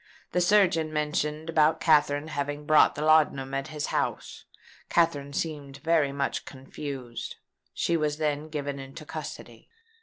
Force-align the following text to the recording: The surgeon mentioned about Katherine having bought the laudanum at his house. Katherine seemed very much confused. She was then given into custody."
The 0.31 0.41
surgeon 0.41 0.91
mentioned 0.91 1.47
about 1.47 1.79
Katherine 1.79 2.29
having 2.29 2.65
bought 2.65 2.95
the 2.95 3.03
laudanum 3.03 3.53
at 3.53 3.67
his 3.67 3.85
house. 3.93 4.45
Katherine 4.89 5.31
seemed 5.31 5.77
very 5.77 6.11
much 6.11 6.43
confused. 6.43 7.35
She 7.71 7.95
was 7.95 8.17
then 8.17 8.49
given 8.49 8.79
into 8.79 9.05
custody." 9.05 9.69